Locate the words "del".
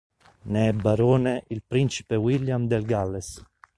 2.65-2.85